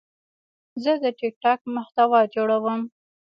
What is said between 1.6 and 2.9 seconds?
محتوا جوړوم.